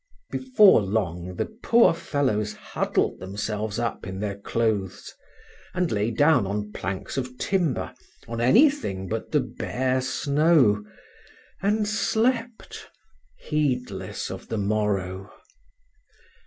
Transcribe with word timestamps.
Before 0.31 0.81
long 0.81 1.35
the 1.35 1.45
poor 1.45 1.93
fellows 1.93 2.53
huddled 2.53 3.19
themselves 3.19 3.77
up 3.77 4.07
in 4.07 4.19
their 4.19 4.35
clothes, 4.39 5.13
and 5.75 5.91
lay 5.91 6.09
down 6.09 6.47
on 6.47 6.71
planks 6.71 7.17
of 7.17 7.37
timber, 7.37 7.93
on 8.27 8.41
anything 8.41 9.07
but 9.07 9.31
the 9.31 9.41
bare 9.41 10.01
snow, 10.01 10.83
and 11.61 11.87
slept 11.87 12.87
heedless 13.41 14.31
of 14.31 14.47
the 14.47 14.57
morrow. 14.57 15.31